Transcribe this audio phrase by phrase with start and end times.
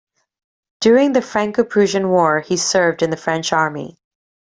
[0.79, 3.99] During the Franco-Prussian War, he served in the French army.